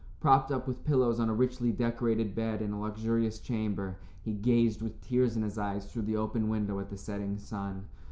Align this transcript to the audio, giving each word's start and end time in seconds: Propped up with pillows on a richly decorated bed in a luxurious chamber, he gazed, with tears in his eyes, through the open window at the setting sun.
Propped 0.19 0.49
up 0.51 0.67
with 0.67 0.83
pillows 0.83 1.19
on 1.19 1.29
a 1.29 1.33
richly 1.35 1.71
decorated 1.71 2.33
bed 2.33 2.63
in 2.63 2.71
a 2.71 2.81
luxurious 2.81 3.37
chamber, 3.39 3.99
he 4.23 4.33
gazed, 4.33 4.81
with 4.81 4.99
tears 4.99 5.35
in 5.37 5.43
his 5.43 5.59
eyes, 5.59 5.85
through 5.85 6.01
the 6.01 6.17
open 6.17 6.49
window 6.49 6.79
at 6.79 6.89
the 6.89 6.97
setting 6.97 7.37
sun. 7.37 7.85